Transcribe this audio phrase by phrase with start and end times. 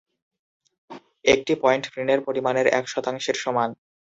[1.25, 3.69] একটি পয়েন্ট ঋণের পরিমাণের এক শতাংশের সমান।